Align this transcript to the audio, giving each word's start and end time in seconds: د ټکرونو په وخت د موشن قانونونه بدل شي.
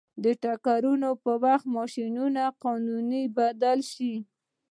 د 0.23 0.25
ټکرونو 0.43 1.09
په 1.23 1.31
وخت 1.43 1.65
د 1.67 1.71
موشن 1.75 2.35
قانونونه 2.63 3.19
بدل 3.37 3.79
شي. 3.93 4.13